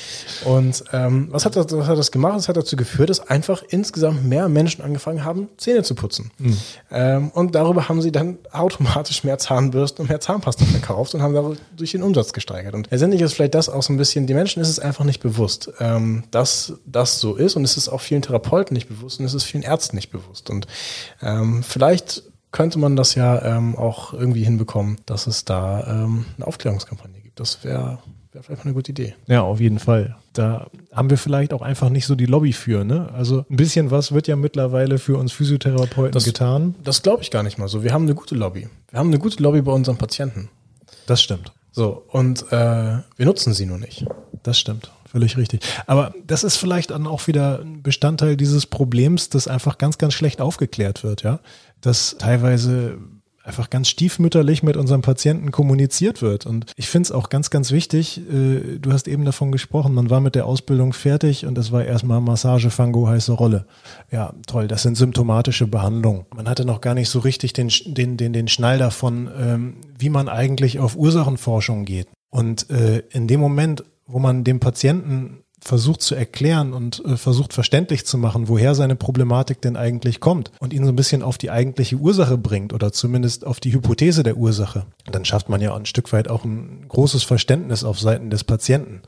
[0.45, 2.37] Und ähm, was, hat das, was hat das gemacht?
[2.37, 6.31] Das hat dazu geführt, dass einfach insgesamt mehr Menschen angefangen haben, Zähne zu putzen.
[6.37, 6.57] Mhm.
[6.91, 11.33] Ähm, und darüber haben sie dann automatisch mehr Zahnbürsten und mehr Zahnpasta verkauft und haben
[11.33, 12.73] dadurch den Umsatz gesteigert.
[12.73, 15.21] Und letztendlich ist vielleicht das auch so ein bisschen, die Menschen ist es einfach nicht
[15.21, 19.25] bewusst, ähm, dass das so ist und es ist auch vielen Therapeuten nicht bewusst und
[19.25, 20.49] es ist vielen Ärzten nicht bewusst.
[20.49, 20.67] Und
[21.21, 26.47] ähm, vielleicht könnte man das ja ähm, auch irgendwie hinbekommen, dass es da ähm, eine
[26.47, 27.39] Aufklärungskampagne gibt.
[27.39, 27.99] Das wäre
[28.31, 29.15] wäre vielleicht eine gute Idee.
[29.27, 30.15] Ja, auf jeden Fall.
[30.33, 32.83] Da haben wir vielleicht auch einfach nicht so die Lobby für.
[32.83, 33.09] Ne?
[33.13, 36.75] Also ein bisschen was wird ja mittlerweile für uns Physiotherapeuten das, getan.
[36.83, 37.83] Das glaube ich gar nicht mal so.
[37.83, 38.69] Wir haben eine gute Lobby.
[38.89, 40.49] Wir haben eine gute Lobby bei unseren Patienten.
[41.07, 41.51] Das stimmt.
[41.71, 42.55] So, und äh,
[43.15, 44.05] wir nutzen sie nur nicht.
[44.43, 44.91] Das stimmt.
[45.05, 45.61] Völlig richtig.
[45.87, 50.13] Aber das ist vielleicht dann auch wieder ein Bestandteil dieses Problems, das einfach ganz, ganz
[50.13, 51.39] schlecht aufgeklärt wird, ja.
[51.81, 52.97] Dass teilweise
[53.51, 56.45] einfach ganz stiefmütterlich mit unserem Patienten kommuniziert wird.
[56.45, 60.09] Und ich finde es auch ganz, ganz wichtig, äh, du hast eben davon gesprochen, man
[60.09, 63.65] war mit der Ausbildung fertig und es war erstmal Massage, Fango, heiße Rolle.
[64.09, 66.25] Ja, toll, das sind symptomatische Behandlungen.
[66.33, 70.09] Man hatte noch gar nicht so richtig den, den, den, den Schnall davon, ähm, wie
[70.09, 72.07] man eigentlich auf Ursachenforschung geht.
[72.29, 77.53] Und äh, in dem Moment, wo man dem Patienten versucht zu erklären und äh, versucht
[77.53, 81.37] verständlich zu machen, woher seine Problematik denn eigentlich kommt und ihn so ein bisschen auf
[81.37, 85.75] die eigentliche Ursache bringt oder zumindest auf die Hypothese der Ursache, dann schafft man ja
[85.75, 89.01] ein Stück weit auch ein großes Verständnis auf Seiten des Patienten.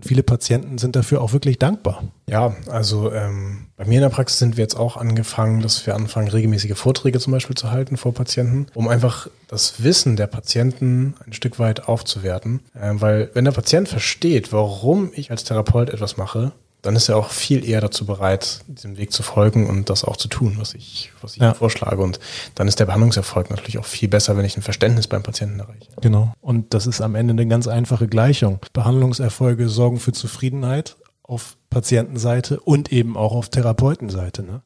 [0.00, 2.04] Und viele Patienten sind dafür auch wirklich dankbar.
[2.26, 5.94] Ja, also ähm, bei mir in der Praxis sind wir jetzt auch angefangen, dass wir
[5.94, 11.16] anfangen, regelmäßige Vorträge zum Beispiel zu halten vor Patienten, um einfach das Wissen der Patienten
[11.26, 12.60] ein Stück weit aufzuwerten.
[12.80, 17.16] Ähm, weil wenn der Patient versteht, warum ich als Therapeut etwas mache, dann ist er
[17.16, 20.74] auch viel eher dazu bereit, diesem Weg zu folgen und das auch zu tun, was
[20.74, 21.54] ich, was ich ja.
[21.54, 22.02] vorschlage.
[22.02, 22.20] Und
[22.54, 25.90] dann ist der Behandlungserfolg natürlich auch viel besser, wenn ich ein Verständnis beim Patienten erreiche.
[26.00, 26.34] Genau.
[26.40, 28.60] Und das ist am Ende eine ganz einfache Gleichung.
[28.72, 34.42] Behandlungserfolge sorgen für Zufriedenheit auf Patientenseite und eben auch auf Therapeutenseite.
[34.42, 34.62] Ne?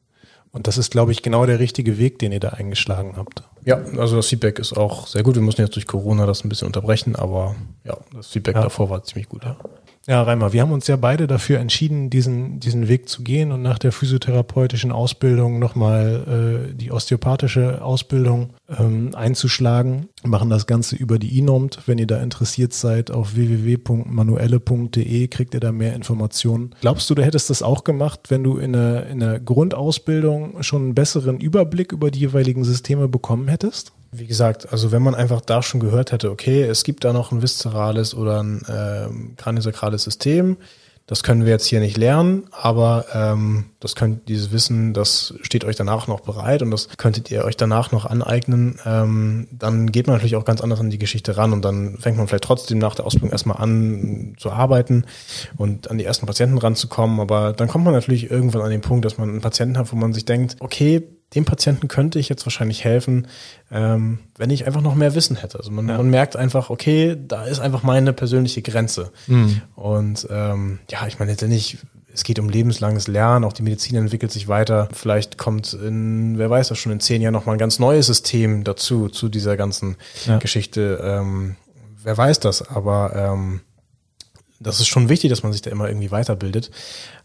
[0.51, 3.43] Und das ist, glaube ich, genau der richtige Weg, den ihr da eingeschlagen habt.
[3.65, 5.35] Ja, also das Feedback ist auch sehr gut.
[5.35, 8.61] Wir mussten jetzt durch Corona das ein bisschen unterbrechen, aber ja, das Feedback ja.
[8.61, 9.43] davor war ziemlich gut.
[9.43, 9.57] Ja.
[10.07, 13.63] Ja, Reimer, wir haben uns ja beide dafür entschieden, diesen, diesen Weg zu gehen und
[13.63, 20.09] nach der physiotherapeutischen Ausbildung nochmal äh, die osteopathische Ausbildung ähm, einzuschlagen.
[20.25, 21.79] Machen das Ganze über die INOMT.
[21.85, 26.73] Wenn ihr da interessiert seid, auf www.manuelle.de kriegt ihr da mehr Informationen.
[26.81, 30.81] Glaubst du, du hättest das auch gemacht, wenn du in der, in der Grundausbildung schon
[30.81, 33.93] einen besseren Überblick über die jeweiligen Systeme bekommen hättest?
[34.11, 37.31] Wie gesagt, also wenn man einfach da schon gehört hätte, okay, es gibt da noch
[37.31, 40.57] ein viszerales oder ein äh, kraniosakrales System,
[41.07, 45.63] das können wir jetzt hier nicht lernen, aber ähm, das könnt dieses Wissen, das steht
[45.63, 48.79] euch danach noch bereit und das könntet ihr euch danach noch aneignen.
[48.85, 52.17] Ähm, dann geht man natürlich auch ganz anders an die Geschichte ran und dann fängt
[52.17, 55.05] man vielleicht trotzdem nach der Ausbildung erstmal an zu arbeiten
[55.57, 57.19] und an die ersten Patienten ranzukommen.
[57.19, 59.95] Aber dann kommt man natürlich irgendwann an den Punkt, dass man einen Patienten hat, wo
[59.95, 61.03] man sich denkt, okay,
[61.35, 63.27] dem Patienten könnte ich jetzt wahrscheinlich helfen,
[63.71, 65.57] ähm, wenn ich einfach noch mehr Wissen hätte.
[65.57, 65.97] Also man, ja.
[65.97, 69.11] man, merkt einfach, okay, da ist einfach meine persönliche Grenze.
[69.27, 69.61] Mhm.
[69.75, 71.77] Und ähm, ja, ich meine letztendlich,
[72.13, 74.87] es geht um lebenslanges Lernen, auch die Medizin entwickelt sich weiter.
[74.93, 78.63] Vielleicht kommt in, wer weiß das schon, in zehn Jahren nochmal ein ganz neues System
[78.63, 80.37] dazu, zu dieser ganzen ja.
[80.39, 81.01] Geschichte.
[81.03, 81.57] Ähm,
[82.01, 83.59] wer weiß das, aber ähm,
[84.59, 86.71] das ist schon wichtig, dass man sich da immer irgendwie weiterbildet.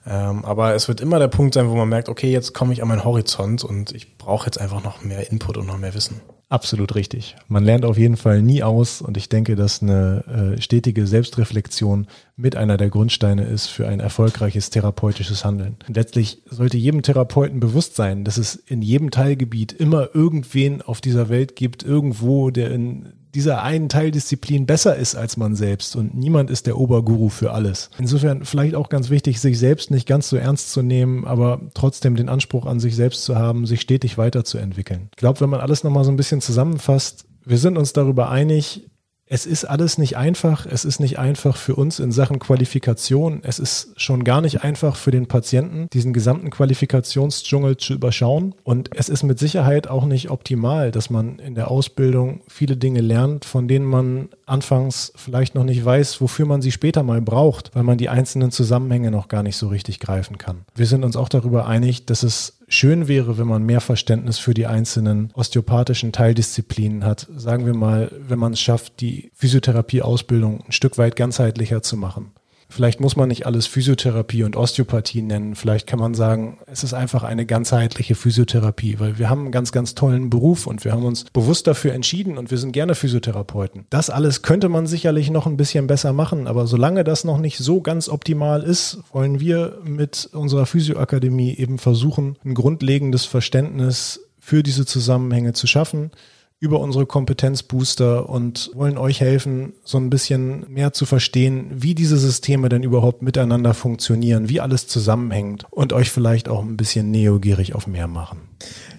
[0.07, 2.83] Ähm, aber es wird immer der Punkt sein, wo man merkt, okay, jetzt komme ich
[2.83, 6.21] an meinen Horizont und ich brauche jetzt einfach noch mehr Input und noch mehr Wissen.
[6.51, 7.37] Absolut richtig.
[7.47, 12.09] Man lernt auf jeden Fall nie aus und ich denke, dass eine äh, stetige Selbstreflexion
[12.37, 15.77] mit einer der Grundsteine ist für ein erfolgreiches therapeutisches Handeln.
[15.87, 21.29] Letztlich sollte jedem Therapeuten bewusst sein, dass es in jedem Teilgebiet immer irgendwen auf dieser
[21.29, 26.51] Welt gibt, irgendwo, der in dieser einen Teildisziplin besser ist als man selbst und niemand
[26.51, 27.91] ist der Oberguru für alles.
[27.99, 32.16] Insofern vielleicht auch ganz wichtig, sich selbst nicht ganz so ernst zu nehmen, aber trotzdem
[32.16, 35.09] den Anspruch an sich selbst zu haben, sich stetig weiterzuentwickeln.
[35.11, 38.89] Ich glaube, wenn man alles nochmal so ein bisschen zusammenfasst, wir sind uns darüber einig,
[39.33, 40.66] es ist alles nicht einfach.
[40.66, 43.40] Es ist nicht einfach für uns in Sachen Qualifikation.
[43.45, 48.57] Es ist schon gar nicht einfach für den Patienten, diesen gesamten Qualifikationsdschungel zu überschauen.
[48.64, 53.03] Und es ist mit Sicherheit auch nicht optimal, dass man in der Ausbildung viele Dinge
[53.03, 57.71] lernt, von denen man anfangs vielleicht noch nicht weiß, wofür man sie später mal braucht,
[57.73, 60.62] weil man die einzelnen Zusammenhänge noch gar nicht so richtig greifen kann.
[60.75, 64.54] Wir sind uns auch darüber einig, dass es schön wäre, wenn man mehr Verständnis für
[64.54, 67.28] die einzelnen osteopathischen Teildisziplinen hat.
[67.37, 72.33] Sagen wir mal, wenn man es schafft, die Physiotherapieausbildung ein Stück weit ganzheitlicher zu machen.
[72.70, 75.56] Vielleicht muss man nicht alles Physiotherapie und Osteopathie nennen.
[75.56, 79.72] Vielleicht kann man sagen, es ist einfach eine ganzheitliche Physiotherapie, weil wir haben einen ganz,
[79.72, 83.87] ganz tollen Beruf und wir haben uns bewusst dafür entschieden und wir sind gerne Physiotherapeuten.
[83.90, 87.59] Das alles könnte man sicherlich noch ein bisschen besser machen, aber solange das noch nicht
[87.59, 94.62] so ganz optimal ist, wollen wir mit unserer Physioakademie eben versuchen, ein grundlegendes Verständnis für
[94.62, 96.12] diese Zusammenhänge zu schaffen
[96.61, 102.18] über unsere Kompetenzbooster und wollen euch helfen, so ein bisschen mehr zu verstehen, wie diese
[102.18, 107.75] Systeme denn überhaupt miteinander funktionieren, wie alles zusammenhängt und euch vielleicht auch ein bisschen neogierig
[107.75, 108.40] auf mehr machen.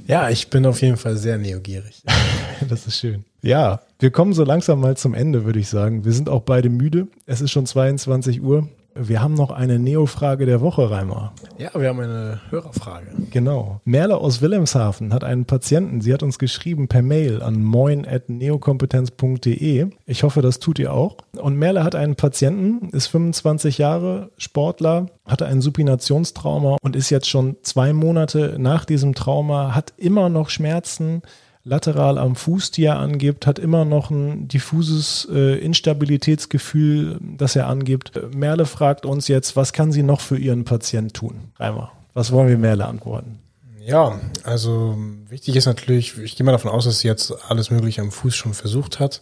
[0.07, 2.03] Ja, ich bin auf jeden Fall sehr neogierig.
[2.67, 3.23] das ist schön.
[3.43, 6.03] Ja, wir kommen so langsam mal zum Ende, würde ich sagen.
[6.03, 7.07] Wir sind auch beide müde.
[7.27, 8.67] Es ist schon 22 Uhr.
[8.93, 11.31] Wir haben noch eine Neo-Frage der Woche, Reimer.
[11.57, 13.07] Ja, wir haben eine Hörerfrage.
[13.29, 13.79] Genau.
[13.85, 16.01] Merle aus Wilhelmshaven hat einen Patienten.
[16.01, 19.87] Sie hat uns geschrieben per Mail an moin.neokompetenz.de.
[20.05, 21.15] Ich hoffe, das tut ihr auch.
[21.37, 27.29] Und Merle hat einen Patienten, ist 25 Jahre, Sportler, hatte ein Supinationstrauma und ist jetzt
[27.29, 31.21] schon zwei Monate nach diesem Trauma, hat immer noch Schmerzen
[31.63, 37.67] lateral am Fuß, die er angibt, hat immer noch ein diffuses äh, Instabilitätsgefühl, das er
[37.67, 38.11] angibt.
[38.33, 41.35] Merle fragt uns jetzt, was kann sie noch für ihren Patienten tun?
[41.57, 43.39] Reimer, was wollen wir Merle antworten?
[43.83, 44.95] Ja, also
[45.27, 48.35] wichtig ist natürlich, ich gehe mal davon aus, dass sie jetzt alles Mögliche am Fuß
[48.35, 49.21] schon versucht hat.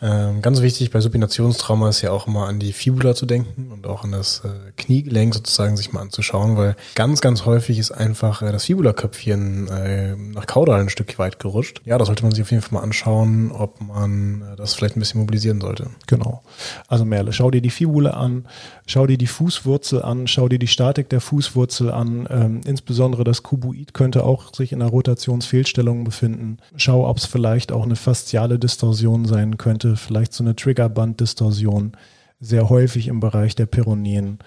[0.00, 3.86] Ähm, ganz wichtig bei Supinationstrauma ist ja auch immer an die Fibula zu denken und
[3.86, 8.42] auch an das äh, Kniegelenk sozusagen sich mal anzuschauen, weil ganz, ganz häufig ist einfach
[8.42, 11.82] äh, das Fibulaköpfchen äh, nach Kaudal ein Stück weit gerutscht.
[11.84, 14.96] Ja, da sollte man sich auf jeden Fall mal anschauen, ob man äh, das vielleicht
[14.96, 15.90] ein bisschen mobilisieren sollte.
[16.06, 16.42] Genau.
[16.86, 18.46] Also Merle, schau dir die Fibula an,
[18.86, 22.28] schau dir die Fußwurzel an, schau dir die Statik der Fußwurzel an.
[22.30, 26.58] Ähm, insbesondere das Kuboid könnte auch sich in einer Rotationsfehlstellung befinden.
[26.76, 31.92] Schau, ob es vielleicht auch eine fasziale Distorsion sein könnte Seite, vielleicht so eine Triggerbanddistorsion,
[32.40, 34.38] sehr häufig im Bereich der Peronien.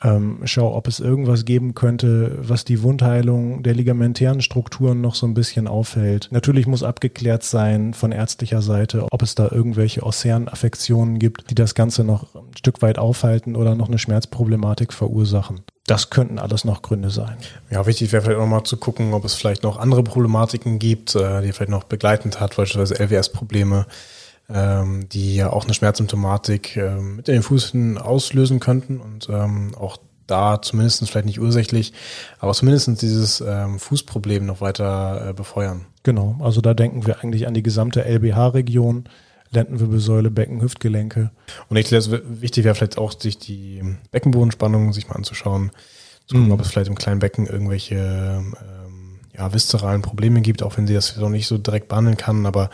[0.00, 5.26] Ähm, schau, ob es irgendwas geben könnte, was die Wundheilung der ligamentären Strukturen noch so
[5.26, 6.28] ein bisschen aufhält.
[6.30, 11.74] Natürlich muss abgeklärt sein von ärztlicher Seite, ob es da irgendwelche Affektionen gibt, die das
[11.74, 15.62] Ganze noch ein Stück weit aufhalten oder noch eine Schmerzproblematik verursachen.
[15.88, 17.36] Das könnten alles noch Gründe sein.
[17.70, 21.16] Ja, wichtig wäre vielleicht auch mal zu gucken, ob es vielleicht noch andere Problematiken gibt,
[21.16, 23.86] äh, die vielleicht noch begleitend hat, beispielsweise LWS-Probleme
[24.48, 29.98] ähm, die ja auch eine Schmerzsymptomatik ähm, mit den Füßen auslösen könnten und ähm, auch
[30.26, 31.92] da zumindest vielleicht nicht ursächlich,
[32.38, 35.86] aber zumindest dieses ähm, Fußproblem noch weiter äh, befeuern.
[36.02, 39.08] Genau, also da denken wir eigentlich an die gesamte LBH-Region,
[39.50, 41.30] Lendenwirbelsäule, Becken, Hüftgelenke.
[41.68, 45.70] Und ich glaube, wichtig wäre vielleicht auch, sich die Beckenbodenspannung sich mal anzuschauen,
[46.26, 46.52] zu gucken, mhm.
[46.52, 48.87] ob es vielleicht im kleinen Becken irgendwelche äh,
[49.38, 52.44] ja, viszeralen Probleme gibt, auch wenn sie das noch nicht so direkt behandeln kann.
[52.44, 52.70] Aber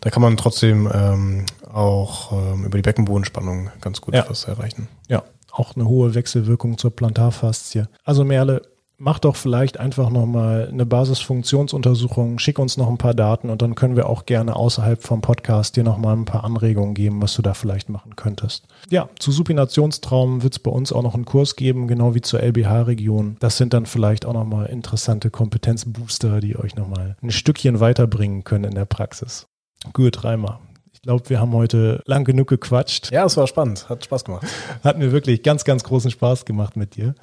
[0.00, 4.26] da kann man trotzdem ähm, auch ähm, über die Beckenbodenspannung ganz gut ja.
[4.28, 4.88] was erreichen.
[5.08, 7.88] Ja, auch eine hohe Wechselwirkung zur Plantarfaszie.
[8.04, 8.62] Also Merle,
[8.98, 13.76] mach doch vielleicht einfach nochmal eine Basisfunktionsuntersuchung, schick uns noch ein paar Daten und dann
[13.76, 17.42] können wir auch gerne außerhalb vom Podcast dir nochmal ein paar Anregungen geben, was du
[17.42, 18.66] da vielleicht machen könntest.
[18.90, 22.40] Ja, zu Supinationstraumen wird es bei uns auch noch einen Kurs geben, genau wie zur
[22.40, 23.36] LBH-Region.
[23.38, 28.64] Das sind dann vielleicht auch nochmal interessante Kompetenzbooster, die euch nochmal ein Stückchen weiterbringen können
[28.64, 29.46] in der Praxis.
[29.92, 30.60] Gut, Reimer.
[30.92, 33.12] Ich glaube, wir haben heute lang genug gequatscht.
[33.12, 33.88] Ja, es war spannend.
[33.88, 34.44] Hat Spaß gemacht.
[34.82, 37.14] Hat mir wirklich ganz, ganz großen Spaß gemacht mit dir.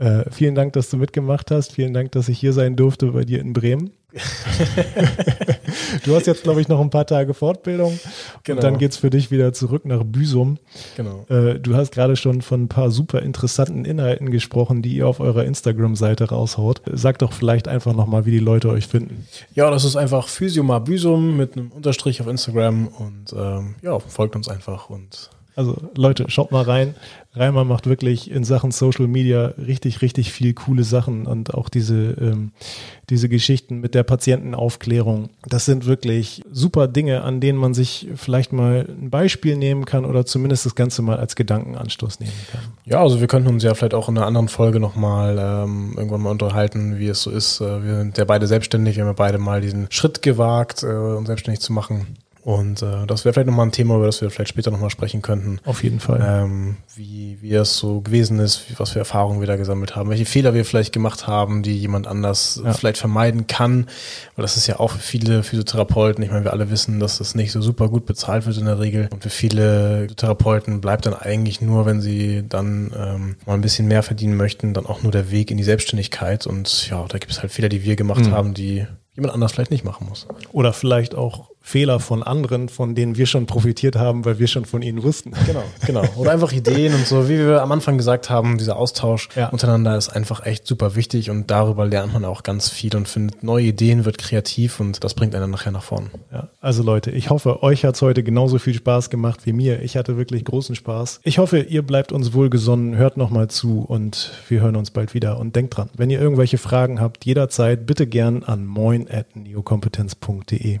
[0.00, 1.72] Äh, vielen Dank, dass du mitgemacht hast.
[1.72, 3.90] Vielen Dank, dass ich hier sein durfte bei dir in Bremen.
[6.04, 8.00] du hast jetzt, glaube ich, noch ein paar Tage Fortbildung
[8.42, 8.56] genau.
[8.56, 10.58] und dann geht es für dich wieder zurück nach Büsum.
[10.96, 11.26] Genau.
[11.28, 15.20] Äh, du hast gerade schon von ein paar super interessanten Inhalten gesprochen, die ihr auf
[15.20, 16.82] eurer Instagram-Seite raushaut.
[16.92, 19.26] Sag doch vielleicht einfach nochmal, wie die Leute euch finden.
[19.54, 24.34] Ja, das ist einfach Physiomar Büsum mit einem Unterstrich auf Instagram und ähm, ja, folgt
[24.34, 26.94] uns einfach und Also Leute, schaut mal rein.
[27.32, 32.16] Reimer macht wirklich in Sachen Social Media richtig, richtig viel coole Sachen und auch diese,
[32.20, 32.50] ähm,
[33.08, 35.30] diese Geschichten mit der Patientenaufklärung.
[35.46, 40.04] Das sind wirklich super Dinge, an denen man sich vielleicht mal ein Beispiel nehmen kann
[40.04, 42.62] oder zumindest das Ganze mal als Gedankenanstoß nehmen kann.
[42.84, 46.22] Ja, also wir könnten uns ja vielleicht auch in einer anderen Folge nochmal ähm, irgendwann
[46.22, 47.60] mal unterhalten, wie es so ist.
[47.60, 50.86] Äh, wir sind ja beide selbstständig, wir haben ja beide mal diesen Schritt gewagt, äh,
[50.86, 52.06] uns selbstständig zu machen.
[52.50, 55.22] Und äh, das wäre vielleicht nochmal ein Thema, über das wir vielleicht später nochmal sprechen
[55.22, 55.60] könnten.
[55.64, 56.20] Auf jeden Fall.
[56.20, 60.10] Ähm, wie, wie es so gewesen ist, wie, was für Erfahrungen wir da gesammelt haben,
[60.10, 62.72] welche Fehler wir vielleicht gemacht haben, die jemand anders ja.
[62.72, 63.86] vielleicht vermeiden kann.
[64.34, 67.36] Weil das ist ja auch für viele Physiotherapeuten, ich meine, wir alle wissen, dass das
[67.36, 69.08] nicht so super gut bezahlt wird in der Regel.
[69.12, 73.86] Und für viele Physiotherapeuten bleibt dann eigentlich nur, wenn sie dann ähm, mal ein bisschen
[73.86, 76.48] mehr verdienen möchten, dann auch nur der Weg in die Selbstständigkeit.
[76.48, 78.32] Und ja, da gibt es halt Fehler, die wir gemacht mhm.
[78.32, 80.26] haben, die jemand anders vielleicht nicht machen muss.
[80.52, 84.64] Oder vielleicht auch Fehler von anderen, von denen wir schon profitiert haben, weil wir schon
[84.64, 85.32] von ihnen wussten.
[85.46, 86.04] Genau, genau.
[86.16, 89.48] Oder einfach Ideen und so, wie wir am Anfang gesagt haben, dieser Austausch ja.
[89.48, 93.42] untereinander ist einfach echt super wichtig und darüber lernt man auch ganz viel und findet
[93.42, 96.10] neue Ideen, wird kreativ und das bringt einen nachher nach vorn.
[96.32, 99.82] Ja, also Leute, ich hoffe, euch hat es heute genauso viel Spaß gemacht wie mir.
[99.82, 101.20] Ich hatte wirklich großen Spaß.
[101.24, 105.38] Ich hoffe, ihr bleibt uns wohlgesonnen, hört nochmal zu und wir hören uns bald wieder.
[105.38, 110.80] Und denkt dran, wenn ihr irgendwelche Fragen habt, jederzeit bitte gern an moin at neokompetenz.de.